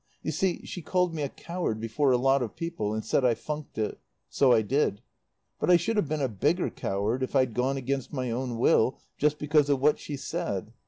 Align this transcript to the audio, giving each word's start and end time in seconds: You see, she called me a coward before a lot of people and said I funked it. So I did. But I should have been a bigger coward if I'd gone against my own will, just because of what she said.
You 0.23 0.31
see, 0.31 0.65
she 0.65 0.81
called 0.81 1.13
me 1.13 1.21
a 1.21 1.29
coward 1.29 1.79
before 1.79 2.11
a 2.11 2.17
lot 2.17 2.41
of 2.41 2.55
people 2.55 2.91
and 2.95 3.05
said 3.05 3.23
I 3.23 3.35
funked 3.35 3.77
it. 3.77 3.99
So 4.29 4.51
I 4.51 4.63
did. 4.63 5.03
But 5.59 5.69
I 5.69 5.77
should 5.77 5.95
have 5.95 6.09
been 6.09 6.23
a 6.23 6.27
bigger 6.27 6.71
coward 6.71 7.21
if 7.21 7.35
I'd 7.35 7.53
gone 7.53 7.77
against 7.77 8.11
my 8.11 8.31
own 8.31 8.57
will, 8.57 8.97
just 9.19 9.37
because 9.37 9.69
of 9.69 9.79
what 9.79 9.99
she 9.99 10.17
said. 10.17 10.73